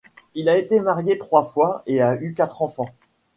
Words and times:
Il 0.33 0.49
a 0.49 0.57
été 0.57 0.79
marié 0.79 1.19
trois 1.19 1.43
fois 1.45 1.83
et 1.85 2.01
a 2.01 2.15
eu 2.19 2.33
quatre 2.33 2.63
enfants. 2.63 2.89